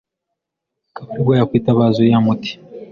akaba 0.89 1.09
ari 1.13 1.21
bwo 1.23 1.33
yakwitabaza 1.39 1.95
uriya 1.99 2.19
muti. 2.25 2.51